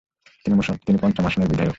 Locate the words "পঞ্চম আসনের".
1.01-1.49